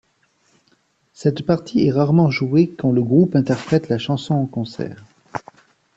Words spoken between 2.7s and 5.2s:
quand le groupe interprète la chanson en concert.